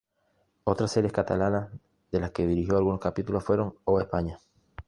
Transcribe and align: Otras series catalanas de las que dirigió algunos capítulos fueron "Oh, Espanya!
Otras 0.63 0.93
series 0.93 1.13
catalanas 1.13 1.69
de 2.11 2.19
las 2.19 2.31
que 2.31 2.47
dirigió 2.47 2.75
algunos 2.75 2.99
capítulos 2.99 3.43
fueron 3.43 3.75
"Oh, 3.83 3.99
Espanya! 3.99 4.39